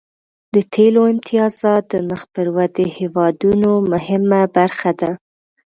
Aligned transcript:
د 0.53 0.55
تیلو 0.73 1.01
امتیازات 1.13 1.83
د 1.91 1.93
مخ 2.09 2.21
پر 2.33 2.47
ودې 2.55 2.85
هیوادونو 2.97 3.71
مهمه 3.91 4.41
برخه 4.55 4.91
ده 4.99 5.11